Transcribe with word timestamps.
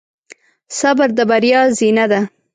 صبر 0.79 1.09
د 1.17 1.19
بریا 1.29 1.61
زینه 1.77 2.05
ده. 2.11 2.21